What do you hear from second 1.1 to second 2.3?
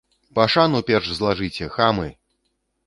злажыце, хамы!